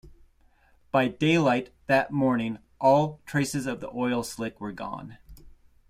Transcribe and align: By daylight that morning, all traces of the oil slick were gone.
By 0.91 1.09
daylight 1.09 1.71
that 1.85 2.09
morning, 2.09 2.57
all 2.79 3.21
traces 3.27 3.67
of 3.67 3.81
the 3.81 3.91
oil 3.93 4.23
slick 4.23 4.59
were 4.59 4.71
gone. 4.71 5.19